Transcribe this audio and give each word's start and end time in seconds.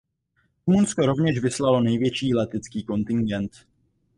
Rumunsko 0.67 1.05
rovněž 1.05 1.39
vyslalo 1.39 1.81
největší 1.81 2.33
letecký 2.35 2.83
kontingent. 2.83 3.51